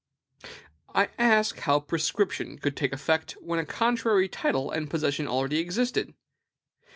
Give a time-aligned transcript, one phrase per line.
[0.95, 6.15] I ask how prescription could take effect where a contrary title and possession already existed?